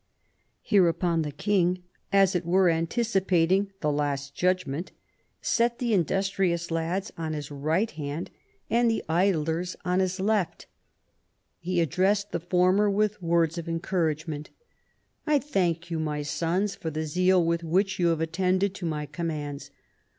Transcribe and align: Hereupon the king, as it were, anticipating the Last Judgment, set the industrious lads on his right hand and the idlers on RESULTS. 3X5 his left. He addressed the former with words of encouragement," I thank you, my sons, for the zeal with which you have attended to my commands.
Hereupon 0.63 1.21
the 1.21 1.31
king, 1.31 1.83
as 2.11 2.33
it 2.33 2.43
were, 2.43 2.71
anticipating 2.71 3.71
the 3.81 3.91
Last 3.91 4.33
Judgment, 4.33 4.91
set 5.41 5.77
the 5.77 5.93
industrious 5.93 6.71
lads 6.71 7.13
on 7.19 7.33
his 7.33 7.51
right 7.51 7.91
hand 7.91 8.31
and 8.67 8.89
the 8.89 9.03
idlers 9.07 9.75
on 9.85 9.99
RESULTS. 9.99 10.01
3X5 10.01 10.01
his 10.01 10.19
left. 10.21 10.65
He 11.59 11.81
addressed 11.81 12.31
the 12.31 12.39
former 12.39 12.89
with 12.89 13.21
words 13.21 13.59
of 13.59 13.69
encouragement," 13.69 14.49
I 15.27 15.37
thank 15.37 15.91
you, 15.91 15.99
my 15.99 16.23
sons, 16.23 16.73
for 16.73 16.89
the 16.89 17.05
zeal 17.05 17.45
with 17.45 17.63
which 17.63 17.99
you 17.99 18.07
have 18.07 18.21
attended 18.21 18.73
to 18.73 18.87
my 18.87 19.05
commands. 19.05 19.69